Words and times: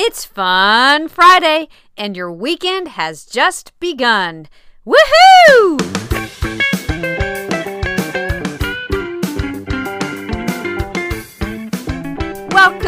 It's 0.00 0.24
Fun 0.24 1.08
Friday, 1.08 1.66
and 1.96 2.16
your 2.16 2.30
weekend 2.30 2.86
has 2.86 3.24
just 3.24 3.72
begun. 3.80 4.46
Woohoo! 4.86 6.77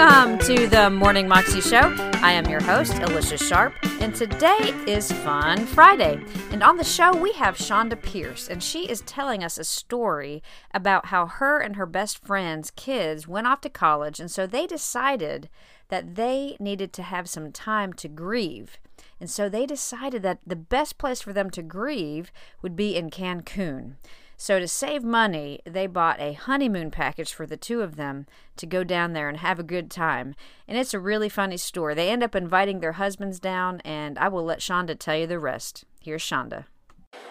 Welcome 0.02 0.38
to 0.46 0.66
the 0.66 0.88
Morning 0.88 1.28
Moxie 1.28 1.60
Show. 1.60 1.94
I 2.22 2.32
am 2.32 2.48
your 2.48 2.62
host, 2.62 2.94
Alicia 3.02 3.36
Sharp, 3.36 3.74
and 4.00 4.14
today 4.14 4.72
is 4.86 5.12
Fun 5.12 5.66
Friday. 5.66 6.24
And 6.52 6.62
on 6.62 6.78
the 6.78 6.84
show, 6.84 7.14
we 7.14 7.32
have 7.32 7.58
Chonda 7.58 8.00
Pierce, 8.00 8.48
and 8.48 8.62
she 8.62 8.88
is 8.88 9.02
telling 9.02 9.44
us 9.44 9.58
a 9.58 9.62
story 9.64 10.42
about 10.72 11.06
how 11.06 11.26
her 11.26 11.58
and 11.58 11.76
her 11.76 11.84
best 11.84 12.24
friend's 12.24 12.70
kids 12.70 13.28
went 13.28 13.46
off 13.46 13.60
to 13.60 13.68
college, 13.68 14.18
and 14.18 14.30
so 14.30 14.46
they 14.46 14.66
decided 14.66 15.50
that 15.88 16.14
they 16.14 16.56
needed 16.58 16.94
to 16.94 17.02
have 17.02 17.28
some 17.28 17.52
time 17.52 17.92
to 17.92 18.08
grieve. 18.08 18.78
And 19.20 19.28
so 19.28 19.50
they 19.50 19.66
decided 19.66 20.22
that 20.22 20.38
the 20.46 20.56
best 20.56 20.96
place 20.96 21.20
for 21.20 21.34
them 21.34 21.50
to 21.50 21.62
grieve 21.62 22.32
would 22.62 22.74
be 22.74 22.96
in 22.96 23.10
Cancun. 23.10 23.96
So, 24.42 24.58
to 24.58 24.66
save 24.66 25.04
money, 25.04 25.60
they 25.66 25.86
bought 25.86 26.18
a 26.18 26.32
honeymoon 26.32 26.90
package 26.90 27.34
for 27.34 27.44
the 27.44 27.58
two 27.58 27.82
of 27.82 27.96
them 27.96 28.24
to 28.56 28.64
go 28.64 28.84
down 28.84 29.12
there 29.12 29.28
and 29.28 29.36
have 29.36 29.58
a 29.58 29.62
good 29.62 29.90
time. 29.90 30.34
And 30.66 30.78
it's 30.78 30.94
a 30.94 30.98
really 30.98 31.28
funny 31.28 31.58
story. 31.58 31.94
They 31.94 32.08
end 32.08 32.22
up 32.22 32.34
inviting 32.34 32.80
their 32.80 32.92
husbands 32.92 33.38
down, 33.38 33.82
and 33.84 34.18
I 34.18 34.28
will 34.28 34.42
let 34.42 34.60
Chonda 34.60 34.98
tell 34.98 35.14
you 35.14 35.26
the 35.26 35.38
rest. 35.38 35.84
Here's 36.00 36.22
Chonda. 36.22 36.64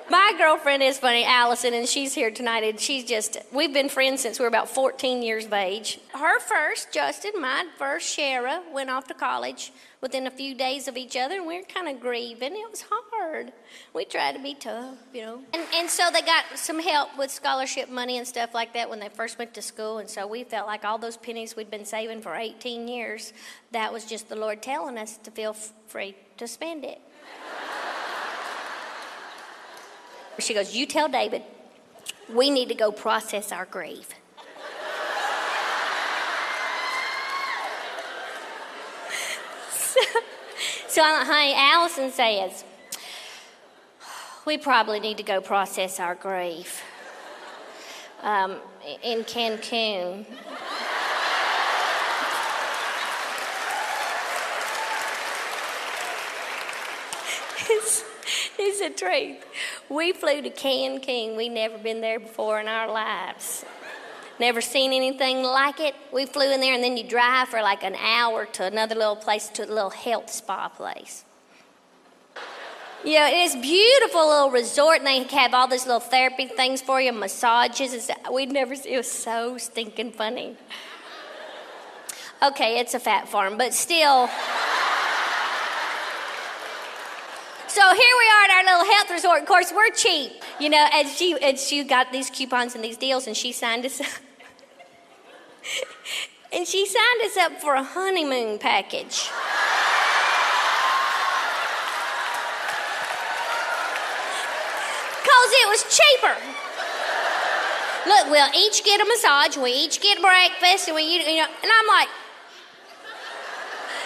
My 0.07 0.35
girlfriend 0.37 0.83
is 0.83 0.99
funny, 0.99 1.25
Allison, 1.25 1.73
and 1.73 1.87
she's 1.87 2.13
here 2.13 2.29
tonight. 2.29 2.63
And 2.63 2.79
she's 2.79 3.05
just, 3.05 3.37
we've 3.51 3.73
been 3.73 3.89
friends 3.89 4.21
since 4.21 4.37
we 4.37 4.43
were 4.43 4.47
about 4.47 4.69
14 4.69 5.23
years 5.23 5.45
of 5.45 5.53
age. 5.53 5.99
Her 6.13 6.39
first, 6.39 6.93
Justin, 6.93 7.31
my 7.41 7.65
first, 7.79 8.15
Chera, 8.15 8.61
went 8.71 8.91
off 8.91 9.07
to 9.07 9.15
college 9.15 9.71
within 9.99 10.27
a 10.27 10.31
few 10.31 10.53
days 10.53 10.87
of 10.87 10.95
each 10.95 11.17
other, 11.17 11.37
and 11.37 11.47
we 11.47 11.57
were 11.57 11.65
kind 11.65 11.87
of 11.87 11.99
grieving. 11.99 12.53
It 12.53 12.69
was 12.69 12.85
hard. 12.87 13.08
We 13.93 14.05
tried 14.05 14.33
to 14.33 14.41
be 14.41 14.53
tough, 14.53 14.97
you 15.13 15.21
know. 15.21 15.41
And, 15.53 15.63
and 15.73 15.89
so 15.89 16.09
they 16.11 16.21
got 16.21 16.45
some 16.55 16.79
help 16.79 17.17
with 17.17 17.31
scholarship 17.31 17.89
money 17.89 18.17
and 18.17 18.27
stuff 18.27 18.53
like 18.53 18.73
that 18.73 18.89
when 18.89 18.99
they 18.99 19.09
first 19.09 19.37
went 19.37 19.53
to 19.55 19.61
school. 19.61 19.99
And 19.99 20.09
so 20.09 20.27
we 20.27 20.43
felt 20.43 20.67
like 20.67 20.85
all 20.85 20.97
those 20.97 21.17
pennies 21.17 21.55
we'd 21.55 21.71
been 21.71 21.85
saving 21.85 22.21
for 22.21 22.35
18 22.35 22.87
years, 22.87 23.33
that 23.71 23.91
was 23.91 24.05
just 24.05 24.29
the 24.29 24.35
Lord 24.35 24.61
telling 24.61 24.97
us 24.97 25.17
to 25.17 25.31
feel 25.31 25.53
free 25.87 26.15
to 26.37 26.47
spend 26.47 26.85
it. 26.85 27.01
She 30.39 30.53
goes, 30.53 30.73
You 30.73 30.85
tell 30.85 31.09
David, 31.09 31.43
we 32.33 32.49
need 32.49 32.69
to 32.69 32.75
go 32.75 32.93
process 32.93 33.51
our 33.51 33.65
grief. 33.65 34.07
so, 39.69 39.99
so 40.87 41.01
I'm 41.03 41.19
like, 41.19 41.27
honey, 41.27 41.53
Allison 41.57 42.09
says, 42.11 42.63
we 44.45 44.57
probably 44.57 44.99
need 44.99 45.17
to 45.17 45.23
go 45.23 45.41
process 45.41 45.99
our 45.99 46.15
grief 46.15 46.83
um, 48.21 48.57
in 49.03 49.23
Cancun. 49.23 50.25
it's, 57.69 58.03
it's 58.57 58.79
the 58.79 58.89
truth. 58.89 59.45
We 59.89 60.13
flew 60.13 60.41
to 60.41 60.49
Cancun. 60.49 61.35
We'd 61.35 61.49
never 61.49 61.77
been 61.77 62.01
there 62.01 62.19
before 62.19 62.59
in 62.59 62.67
our 62.67 62.91
lives. 62.91 63.65
Never 64.39 64.61
seen 64.61 64.93
anything 64.93 65.43
like 65.43 65.81
it. 65.81 65.95
We 66.13 66.25
flew 66.25 66.49
in 66.51 66.61
there, 66.61 66.73
and 66.73 66.83
then 66.83 66.95
you 66.95 67.03
drive 67.03 67.49
for 67.49 67.61
like 67.61 67.83
an 67.83 67.95
hour 67.95 68.45
to 68.45 68.65
another 68.65 68.95
little 68.95 69.17
place, 69.17 69.49
to 69.49 69.65
a 69.65 69.65
little 69.65 69.89
health 69.89 70.29
spa 70.29 70.69
place. 70.69 71.25
Yeah, 73.03 73.29
it's 73.31 73.55
beautiful 73.55 74.27
little 74.27 74.51
resort, 74.51 74.97
and 74.97 75.07
they 75.07 75.23
have 75.23 75.53
all 75.53 75.67
these 75.67 75.85
little 75.85 76.01
therapy 76.01 76.47
things 76.47 76.81
for 76.81 76.99
you, 76.99 77.13
massages. 77.13 77.93
It's, 77.93 78.11
we'd 78.31 78.51
never. 78.51 78.73
It 78.73 78.97
was 78.97 79.09
so 79.09 79.57
stinking 79.57 80.11
funny. 80.11 80.57
Okay, 82.41 82.79
it's 82.79 82.93
a 82.93 82.99
fat 82.99 83.27
farm, 83.27 83.57
but 83.57 83.73
still. 83.73 84.27
So 87.67 87.81
here 87.81 88.15
we 88.17 88.29
are 88.29 88.43
at 88.45 88.49
our 88.49 88.63
little 88.63 88.93
health 88.93 89.11
resort. 89.11 89.41
Of 89.41 89.47
course, 89.47 89.71
we're 89.75 89.91
cheap, 89.91 90.31
you 90.59 90.69
know. 90.69 90.87
And 90.91 91.07
she 91.07 91.37
and 91.41 91.57
she 91.57 91.83
got 91.83 92.11
these 92.11 92.29
coupons 92.29 92.75
and 92.75 92.83
these 92.83 92.97
deals, 92.97 93.27
and 93.27 93.37
she 93.37 93.51
signed 93.51 93.85
us. 93.85 94.01
up. 94.01 94.07
and 96.53 96.67
she 96.67 96.85
signed 96.85 97.21
us 97.25 97.37
up 97.37 97.61
for 97.61 97.75
a 97.75 97.83
honeymoon 97.83 98.57
package. 98.57 99.29
Cause 105.23 105.51
it 105.51 105.67
was 105.67 105.83
cheaper. 105.97 106.35
Look, 108.09 108.31
we'll 108.31 108.49
each 108.57 108.83
get 108.83 108.99
a 108.99 109.05
massage, 109.05 109.55
we 109.55 109.71
each 109.71 110.01
get 110.01 110.19
breakfast, 110.19 110.87
and 110.87 110.95
we, 110.95 111.03
you 111.03 111.19
know, 111.37 111.45
and 111.45 111.71
I'm 111.71 111.87
like, 111.87 112.09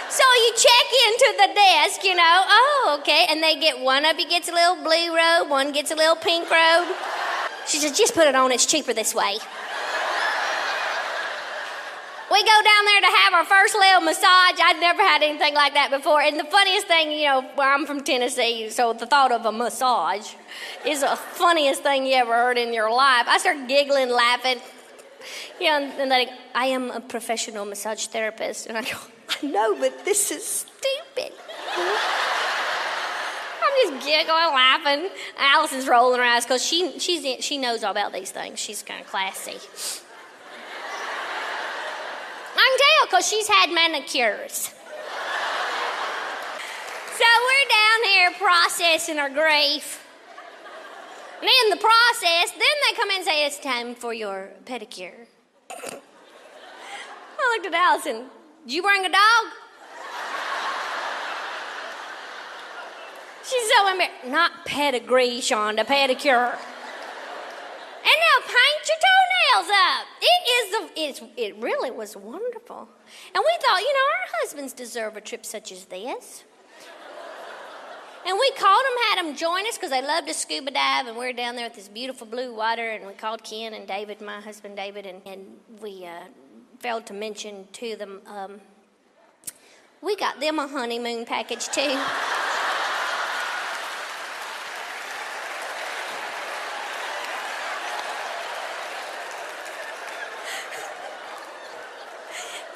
so 0.09 0.23
you 0.43 0.51
check 0.57 0.87
into 1.07 1.33
the 1.37 1.53
desk, 1.55 2.03
you 2.03 2.13
know, 2.13 2.43
oh, 2.45 2.97
okay, 2.99 3.25
and 3.29 3.41
they 3.41 3.55
get 3.55 3.79
one 3.79 4.03
of 4.03 4.19
you 4.19 4.27
gets 4.27 4.49
a 4.49 4.51
little 4.51 4.75
blue 4.75 5.15
robe, 5.15 5.49
one 5.49 5.71
gets 5.71 5.89
a 5.91 5.95
little 5.95 6.17
pink 6.17 6.51
robe. 6.51 6.93
She 7.65 7.77
says, 7.77 7.97
just 7.97 8.13
put 8.13 8.27
it 8.27 8.35
on, 8.35 8.51
it's 8.51 8.65
cheaper 8.65 8.93
this 8.93 9.15
way. 9.15 9.37
We 12.33 12.41
go 12.41 12.47
down 12.63 12.85
there 12.85 13.01
to 13.01 13.15
have 13.15 13.33
our 13.35 13.45
first 13.45 13.75
little 13.75 14.01
massage. 14.01 14.57
I'd 14.59 14.79
never 14.79 15.03
had 15.03 15.21
anything 15.21 15.53
like 15.53 15.75
that 15.75 15.91
before. 15.91 16.19
And 16.19 16.39
the 16.39 16.45
funniest 16.45 16.87
thing, 16.87 17.11
you 17.11 17.27
know, 17.27 17.47
I'm 17.59 17.85
from 17.85 18.03
Tennessee, 18.03 18.71
so 18.71 18.91
the 18.91 19.05
thought 19.05 19.31
of 19.31 19.45
a 19.45 19.51
massage 19.51 20.33
is 20.83 21.01
the 21.01 21.15
funniest 21.15 21.83
thing 21.83 22.07
you 22.07 22.15
ever 22.15 22.33
heard 22.33 22.57
in 22.57 22.73
your 22.73 22.91
life. 22.91 23.27
I 23.27 23.37
start 23.37 23.67
giggling, 23.67 24.09
laughing. 24.09 24.59
You 25.61 25.67
know, 25.67 25.91
and 25.99 26.09
they, 26.09 26.27
I 26.55 26.65
am 26.65 26.89
a 26.89 27.01
professional 27.01 27.65
massage 27.65 28.07
therapist. 28.07 28.65
And 28.65 28.79
I 28.79 28.81
go, 28.81 28.97
I 29.29 29.45
know, 29.45 29.75
but 29.79 30.03
this 30.03 30.31
is 30.31 30.43
stupid. 30.43 31.33
I'm 33.61 33.91
just 33.91 34.07
giggling, 34.07 34.27
laughing. 34.27 35.09
Allison's 35.37 35.87
rolling 35.87 36.17
her 36.17 36.25
eyes 36.25 36.45
because 36.45 36.65
she, 36.65 36.97
she's, 36.97 37.45
she 37.45 37.59
knows 37.59 37.83
all 37.83 37.91
about 37.91 38.11
these 38.11 38.31
things. 38.31 38.57
She's 38.57 38.81
kind 38.81 39.01
of 39.01 39.07
classy. 39.07 39.59
I 42.55 42.61
can 42.69 42.77
tell 42.79 43.02
because 43.13 43.29
she's 43.29 43.47
had 43.47 43.71
manicures. 43.71 44.73
So 47.15 47.25
we're 47.45 47.69
down 47.69 48.03
here 48.09 48.31
processing 48.39 49.19
our 49.19 49.29
grief. 49.29 50.03
And 51.39 51.47
in 51.47 51.69
the 51.69 51.75
process, 51.75 52.49
then 52.49 52.59
they 52.59 52.95
come 52.95 53.11
in 53.11 53.17
and 53.17 53.25
say, 53.25 53.45
It's 53.45 53.59
time 53.59 53.93
for 53.93 54.15
your 54.15 54.49
pedicure. 54.65 55.27
I 55.69 55.99
looked 57.55 57.67
at 57.67 57.73
Allison. 57.75 58.25
Did 58.65 58.73
you 58.73 58.81
bring 58.81 59.05
a 59.05 59.09
dog? 59.09 59.45
She's 63.43 63.69
so 63.75 63.91
embarrassed. 63.91 64.25
Not 64.25 64.65
pedigree, 64.65 65.37
Chonda, 65.37 65.85
pedicure. 65.85 66.57
Toenails 69.53 69.71
up. 69.71 70.07
It 70.21 70.49
is 70.49 70.71
the 70.71 71.41
it 71.41 71.55
really 71.61 71.91
was 71.91 72.15
wonderful. 72.15 72.87
And 73.33 73.43
we 73.43 73.57
thought, 73.61 73.81
you 73.81 73.93
know, 73.93 73.99
our 73.99 74.27
husbands 74.41 74.73
deserve 74.73 75.17
a 75.17 75.21
trip 75.21 75.45
such 75.45 75.71
as 75.71 75.85
this. 75.85 76.43
And 78.25 78.37
we 78.39 78.51
called 78.51 78.83
them, 78.85 78.93
had 79.09 79.25
them 79.25 79.35
join 79.35 79.67
us 79.67 79.77
because 79.77 79.89
they 79.89 80.01
love 80.01 80.25
to 80.27 80.33
scuba 80.33 80.71
dive, 80.71 81.07
and 81.07 81.17
we 81.17 81.25
are 81.25 81.33
down 81.33 81.57
there 81.57 81.65
with 81.65 81.75
this 81.75 81.89
beautiful 81.89 82.25
blue 82.25 82.55
water. 82.55 82.91
And 82.91 83.05
we 83.05 83.13
called 83.13 83.43
Ken 83.43 83.73
and 83.73 83.85
David, 83.85 84.21
my 84.21 84.39
husband 84.39 84.77
David, 84.77 85.05
and, 85.05 85.21
and 85.25 85.45
we 85.81 86.05
uh, 86.05 86.23
failed 86.79 87.05
to 87.07 87.13
mention 87.13 87.67
to 87.73 87.97
them 87.97 88.21
um, 88.25 88.61
we 90.01 90.15
got 90.15 90.39
them 90.39 90.59
a 90.59 90.67
honeymoon 90.67 91.25
package 91.25 91.67
too. 91.67 92.01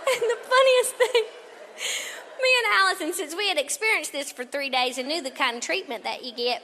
And 0.08 0.32
the 0.32 0.38
funniest 0.50 0.96
thing, 0.96 1.24
me 2.42 2.50
and 2.58 2.68
Allison, 2.80 3.14
since 3.28 3.38
we 3.38 3.50
had 3.50 3.58
experienced 3.58 4.14
this 4.14 4.32
for 4.32 4.46
three 4.46 4.70
days 4.70 4.98
and 4.98 5.06
knew 5.06 5.22
the 5.22 5.30
kind 5.30 5.58
of 5.58 5.62
treatment 5.62 6.02
that 6.06 6.24
you 6.24 6.32
get, 6.32 6.64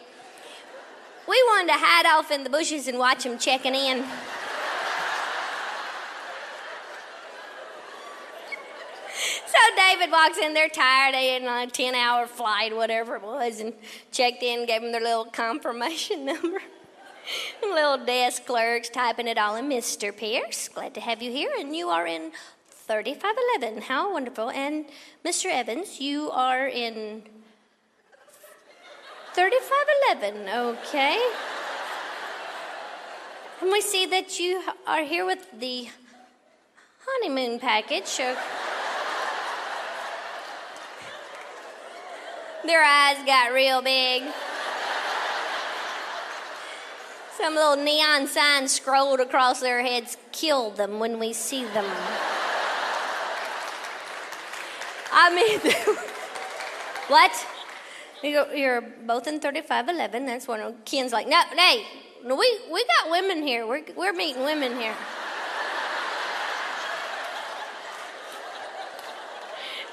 we 1.28 1.36
wanted 1.48 1.68
to 1.68 1.78
hide 1.78 2.06
off 2.06 2.32
in 2.32 2.46
the 2.46 2.50
bushes 2.50 2.88
and 2.88 2.98
watch 2.98 3.26
them 3.26 3.38
checking 3.38 3.76
in. 3.76 4.06
So 9.46 9.60
David 9.78 10.12
walks 10.12 10.40
in, 10.40 10.54
they're 10.56 10.68
tired, 10.68 11.14
they 11.14 11.28
had 11.40 11.44
a 11.44 11.72
10 11.72 11.94
hour 11.94 12.26
flight, 12.26 12.76
whatever 12.76 13.16
it 13.16 13.22
was, 13.22 13.60
and 13.60 13.72
checked 14.12 14.42
in, 14.42 14.66
gave 14.66 14.82
them 14.82 14.92
their 14.92 15.00
little 15.00 15.26
confirmation 15.26 16.26
number. 16.26 16.60
little 17.62 18.04
desk 18.04 18.46
clerks 18.46 18.90
typing 18.90 19.28
it 19.28 19.38
all 19.38 19.56
in. 19.56 19.70
Mr. 19.70 20.16
Pierce, 20.16 20.68
glad 20.70 20.96
to 20.96 21.02
have 21.02 21.22
you 21.22 21.32
here, 21.32 21.52
and 21.58 21.76
you 21.76 21.88
are 21.90 22.08
in 22.08 22.32
3511. 22.86 23.84
How 23.84 24.12
wonderful. 24.12 24.50
And 24.50 24.86
Mr. 25.24 25.46
Evans, 25.46 26.02
you 26.02 26.30
are 26.32 26.68
in 26.68 27.24
3511. 29.34 30.50
Okay. 30.50 31.18
And 33.62 33.72
we 33.72 33.80
see 33.80 34.06
that 34.08 34.38
you 34.38 34.62
are 34.86 35.04
here 35.04 35.26
with 35.26 35.48
the 35.58 35.88
honeymoon 37.06 37.60
package. 37.60 38.18
Their 42.66 42.84
eyes 42.84 43.18
got 43.26 43.54
real 43.54 43.82
big. 43.82 44.24
Some 47.38 47.56
little 47.56 47.78
neon 47.78 48.28
sign 48.28 48.68
scrolled 48.68 49.22
across 49.22 49.62
their 49.62 49.82
heads 49.82 50.18
kill 50.34 50.70
them 50.70 51.00
when 51.00 51.18
we 51.18 51.32
see 51.32 51.64
them. 51.64 51.86
I 55.24 55.34
mean, 55.34 55.60
what? 57.08 57.32
You're, 58.22 58.82
both 58.82 59.26
in 59.26 59.40
3511. 59.40 60.26
That's 60.26 60.50
one 60.50 60.60
of 60.60 60.84
Ken's 60.84 61.14
like, 61.14 61.30
no, 61.30 61.40
hey, 61.56 61.86
we, 62.26 62.60
we 62.70 62.86
got 62.86 63.10
women 63.10 63.42
here. 63.42 63.66
We're, 63.66 63.86
we're 63.96 64.12
meeting 64.12 64.44
women 64.44 64.76
here. 64.76 64.94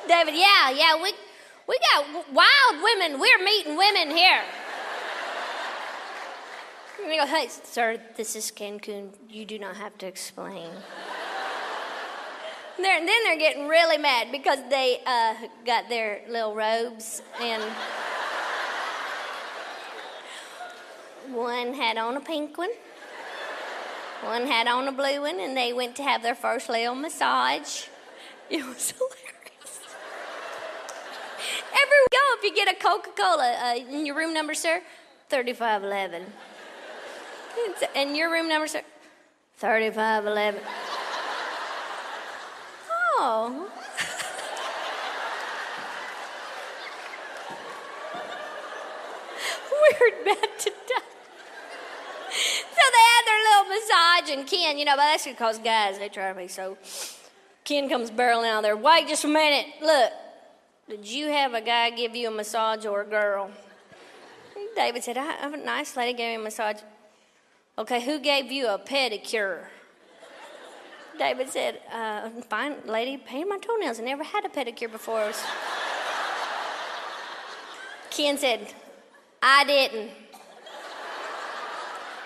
David, 0.09 0.35
yeah, 0.35 0.71
yeah, 0.71 1.00
we, 1.00 1.12
we 1.69 1.79
got 1.93 2.05
wild 2.33 2.83
women. 2.83 3.21
We're 3.21 3.44
meeting 3.44 3.76
women 3.76 4.11
here. 4.11 4.43
And 7.05 7.17
go, 7.17 7.26
hey, 7.26 7.47
sir, 7.49 8.00
this 8.17 8.35
is 8.35 8.50
Cancun. 8.50 9.11
You 9.29 9.44
do 9.44 9.61
not 9.61 9.76
have 9.76 9.97
to 9.99 10.09
explain. 10.09 10.71
They're, 12.82 13.05
then 13.05 13.25
they're 13.25 13.38
getting 13.38 13.69
really 13.69 13.99
mad 13.99 14.32
because 14.32 14.59
they 14.71 15.00
uh, 15.06 15.35
got 15.67 15.88
their 15.88 16.23
little 16.29 16.55
robes 16.55 17.21
and 17.41 17.62
one 21.32 21.75
had 21.75 21.97
on 21.97 22.17
a 22.17 22.21
pink 22.21 22.56
one, 22.56 22.71
one 24.23 24.47
had 24.47 24.67
on 24.67 24.88
a 24.88 24.93
blue 24.93 25.21
one, 25.21 25.41
and 25.41 25.56
they 25.56 25.73
went 25.73 25.94
to 25.97 26.03
have 26.03 26.23
their 26.23 26.35
first 26.35 26.69
little 26.69 26.94
massage. 26.94 27.85
It 28.49 28.67
was 28.67 28.91
hilarious. 28.91 29.81
Every 31.71 31.99
go, 32.11 32.19
if 32.38 32.43
you 32.43 32.55
get 32.55 32.69
a 32.69 32.79
Coca 32.79 33.11
Cola 33.11 33.56
uh, 33.62 33.76
in 33.76 34.06
your 34.06 34.17
room 34.17 34.35
number, 34.35 34.55
sir, 34.55 34.83
3511. 35.29 36.26
And 37.94 38.17
your 38.17 38.33
room 38.33 38.49
number, 38.49 38.67
sir? 38.67 38.83
3511. 39.59 40.61
Oh. 43.22 43.50
Weird 50.00 50.25
bad 50.25 50.49
to 50.58 50.70
death. 50.70 51.11
So 52.31 52.82
they 52.94 53.05
had 53.05 53.25
their 53.26 53.40
little 53.44 53.67
massage, 53.69 54.31
and 54.31 54.46
Ken, 54.46 54.78
you 54.78 54.87
know, 54.87 54.96
but 54.96 55.02
that's 55.02 55.26
because 55.26 55.58
guys, 55.58 55.99
they 55.99 56.08
try 56.08 56.32
to 56.32 56.38
be 56.38 56.49
so. 56.49 56.78
Ken 57.64 57.90
comes 57.90 58.11
barreling 58.11 58.49
out 58.49 58.62
there. 58.62 58.75
Wait 58.75 59.06
just 59.06 59.25
a 59.25 59.28
minute. 59.28 59.66
Look, 59.82 60.12
did 60.88 61.06
you 61.06 61.26
have 61.28 61.52
a 61.52 61.61
guy 61.61 61.90
give 61.90 62.16
you 62.16 62.28
a 62.28 62.31
massage 62.31 62.87
or 62.87 63.02
a 63.02 63.06
girl? 63.06 63.50
David 64.75 65.05
said, 65.05 65.19
I 65.19 65.25
have 65.25 65.52
a 65.52 65.58
nice 65.58 65.94
lady 65.94 66.16
gave 66.16 66.38
me 66.38 66.40
a 66.40 66.44
massage. 66.44 66.81
Okay, 67.76 68.00
who 68.02 68.19
gave 68.19 68.50
you 68.50 68.69
a 68.69 68.78
pedicure? 68.78 69.66
David 71.20 71.49
said, 71.50 71.78
uh, 71.93 72.31
fine, 72.49 72.76
lady, 72.87 73.19
painted 73.19 73.50
my 73.50 73.58
toenails. 73.58 74.00
I 74.00 74.05
never 74.05 74.25
had 74.25 74.46
a 74.46 74.49
pedicure 74.49 74.90
before. 74.90 75.31
Ken 78.08 78.38
said, 78.38 78.72
I 79.43 79.64
didn't. 79.64 80.12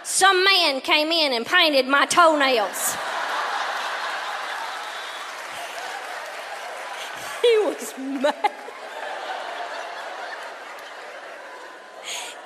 Some 0.04 0.44
man 0.44 0.80
came 0.80 1.10
in 1.10 1.32
and 1.32 1.44
painted 1.44 1.88
my 1.88 2.06
toenails. 2.06 2.94
he 7.42 7.58
was 7.64 7.92
mad. 7.98 8.52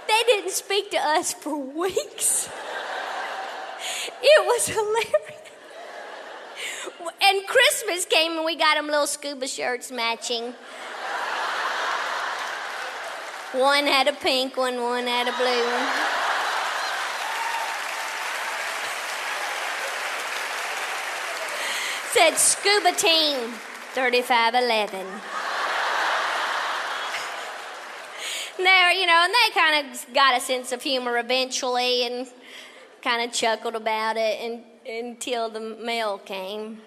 they 0.08 0.22
didn't 0.24 0.52
speak 0.52 0.90
to 0.92 0.96
us 0.96 1.34
for 1.34 1.58
weeks. 1.58 2.48
It 4.22 4.46
was 4.46 4.68
hilarious. 4.68 5.37
And 7.28 7.46
Christmas 7.46 8.06
came 8.06 8.32
and 8.32 8.44
we 8.44 8.56
got 8.56 8.76
them 8.76 8.86
little 8.86 9.06
scuba 9.06 9.46
shirts 9.46 9.90
matching. 9.90 10.54
One 13.52 13.86
had 13.86 14.08
a 14.08 14.14
pink 14.14 14.56
one, 14.56 14.80
one 14.80 15.06
had 15.06 15.28
a 15.28 15.32
blue 15.36 15.64
one. 15.70 15.88
Said 22.12 22.38
scuba 22.38 22.92
team 22.92 23.52
3511. 23.92 25.06
there, 28.58 28.92
you 28.92 29.06
know, 29.06 29.24
and 29.24 29.32
they 29.32 29.60
kind 29.60 29.86
of 29.86 30.14
got 30.14 30.36
a 30.36 30.40
sense 30.40 30.72
of 30.72 30.82
humor 30.82 31.18
eventually, 31.18 32.06
and 32.06 32.26
kind 33.02 33.22
of 33.28 33.34
chuckled 33.34 33.74
about 33.74 34.16
it 34.16 34.40
and, 34.40 34.62
until 34.86 35.48
the 35.48 35.60
mail 35.60 36.18
came. 36.18 36.80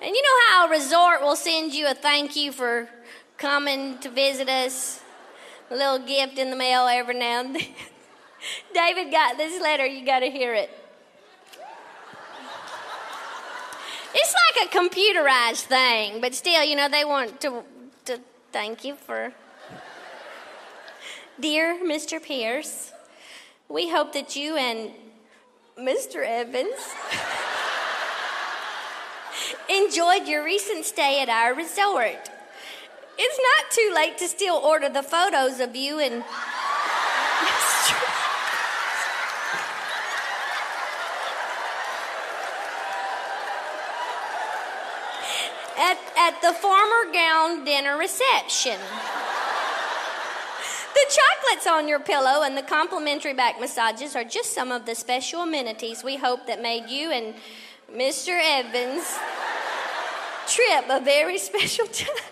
And 0.00 0.14
you 0.14 0.22
know 0.22 0.38
how 0.48 0.66
a 0.66 0.70
resort 0.70 1.22
will 1.22 1.34
send 1.34 1.74
you 1.74 1.88
a 1.88 1.94
thank 1.94 2.36
you 2.36 2.52
for 2.52 2.88
coming 3.36 3.98
to 3.98 4.08
visit 4.08 4.48
us? 4.48 5.02
A 5.70 5.74
little 5.74 5.98
gift 5.98 6.38
in 6.38 6.50
the 6.50 6.56
mail 6.56 6.86
every 6.86 7.18
now 7.18 7.40
and 7.40 7.56
then. 7.56 7.66
David 8.74 9.10
got 9.10 9.36
this 9.36 9.60
letter, 9.60 9.84
you 9.84 10.06
got 10.06 10.20
to 10.20 10.30
hear 10.30 10.54
it. 10.54 10.70
It's 14.14 14.34
like 14.56 14.66
a 14.66 14.76
computerized 14.76 15.64
thing, 15.64 16.20
but 16.20 16.34
still, 16.34 16.62
you 16.62 16.76
know, 16.76 16.88
they 16.88 17.04
want 17.04 17.40
to, 17.40 17.64
to 18.04 18.20
thank 18.52 18.84
you 18.84 18.94
for. 18.94 19.32
Dear 21.40 21.78
Mr. 21.84 22.22
Pierce, 22.22 22.92
we 23.68 23.90
hope 23.90 24.12
that 24.12 24.36
you 24.36 24.56
and 24.56 24.92
Mr. 25.78 26.24
Evans 26.24 26.94
enjoyed 29.68 30.26
your 30.26 30.44
recent 30.44 30.84
stay 30.84 31.20
at 31.20 31.28
our 31.28 31.54
resort. 31.54 32.30
It's 33.18 33.38
not 33.38 33.70
too 33.70 33.92
late 33.94 34.18
to 34.18 34.28
still 34.28 34.56
order 34.56 34.88
the 34.88 35.02
photos 35.02 35.60
of 35.60 35.74
you 35.74 35.98
and 35.98 36.14
at, 45.78 45.98
at 46.16 46.40
the 46.42 46.52
former 46.54 47.12
gown 47.12 47.64
dinner 47.64 47.98
reception. 47.98 48.78
The 50.94 51.14
chocolates 51.14 51.66
on 51.66 51.86
your 51.86 52.00
pillow 52.00 52.42
and 52.42 52.56
the 52.56 52.62
complimentary 52.62 53.34
back 53.34 53.60
massages 53.60 54.16
are 54.16 54.24
just 54.24 54.52
some 54.52 54.72
of 54.72 54.86
the 54.86 54.94
special 54.94 55.42
amenities 55.42 56.02
we 56.02 56.16
hope 56.16 56.46
that 56.46 56.62
made 56.62 56.88
you 56.88 57.10
and 57.12 57.34
Mr. 57.92 58.38
Evans' 58.40 59.18
trip 60.48 60.84
a 60.88 61.00
very 61.00 61.38
special 61.50 61.86
time. 61.86 62.24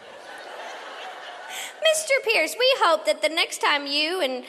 Mr. 1.86 2.14
Pierce, 2.24 2.56
we 2.58 2.66
hope 2.78 3.06
that 3.06 3.22
the 3.22 3.28
next 3.28 3.58
time 3.58 3.86
you 3.86 4.20
and 4.20 4.44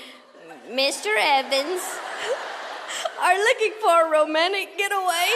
Mr. 0.71 1.13
Evans 1.17 1.81
are 3.21 3.35
looking 3.35 3.73
for 3.79 4.07
a 4.07 4.09
romantic 4.09 4.77
getaway. 4.77 5.29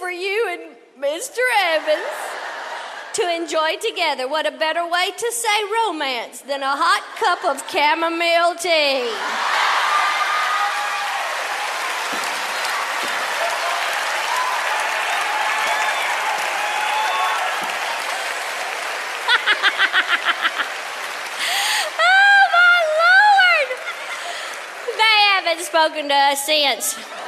for 0.00 0.10
you 0.10 0.48
and 0.50 0.76
Evans 1.74 2.30
to 3.14 3.30
enjoy 3.34 3.76
together. 3.76 4.28
What 4.28 4.46
a 4.46 4.50
better 4.52 4.86
way 4.88 5.10
to 5.16 5.32
say 5.32 5.64
romance 5.86 6.42
than 6.42 6.62
a 6.62 6.76
hot 6.76 7.02
cup 7.18 7.44
of 7.44 7.62
chamomile 7.70 8.54
tea. 8.54 9.10
oh, 22.00 22.42
my 22.56 22.78
Lord! 23.02 23.68
They 24.96 25.18
haven't 25.34 25.64
spoken 25.64 26.08
to 26.08 26.14
us 26.14 26.46
since. 26.46 27.19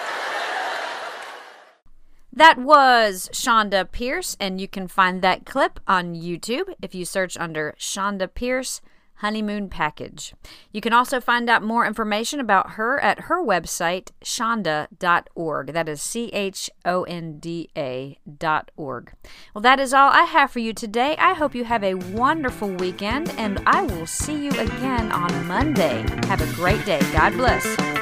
That 2.42 2.58
was 2.58 3.30
Chonda 3.32 3.88
Pierce, 3.92 4.36
and 4.40 4.60
you 4.60 4.66
can 4.66 4.88
find 4.88 5.22
that 5.22 5.46
clip 5.46 5.78
on 5.86 6.16
YouTube 6.16 6.74
if 6.82 6.92
you 6.92 7.04
search 7.04 7.36
under 7.36 7.76
Chonda 7.78 8.26
Pierce 8.34 8.80
honeymoon 9.18 9.68
package. 9.68 10.34
You 10.72 10.80
can 10.80 10.92
also 10.92 11.20
find 11.20 11.48
out 11.48 11.62
more 11.62 11.86
information 11.86 12.40
about 12.40 12.70
her 12.70 12.98
at 12.98 13.20
her 13.20 13.40
website, 13.40 14.10
chonda.org. 14.24 15.72
That 15.72 15.88
is 15.88 16.02
C 16.02 16.30
H 16.32 16.68
O 16.84 17.04
N 17.04 17.38
D 17.38 17.68
A 17.78 18.18
dot 18.38 18.72
org. 18.76 19.12
Well, 19.54 19.62
that 19.62 19.78
is 19.78 19.94
all 19.94 20.10
I 20.10 20.24
have 20.24 20.50
for 20.50 20.58
you 20.58 20.72
today. 20.72 21.14
I 21.18 21.34
hope 21.34 21.54
you 21.54 21.62
have 21.62 21.84
a 21.84 21.94
wonderful 21.94 22.70
weekend, 22.70 23.30
and 23.38 23.62
I 23.66 23.82
will 23.82 24.06
see 24.08 24.46
you 24.46 24.50
again 24.50 25.12
on 25.12 25.46
Monday. 25.46 26.04
Have 26.26 26.40
a 26.40 26.52
great 26.56 26.84
day. 26.84 26.98
God 27.12 27.34
bless. 27.34 28.01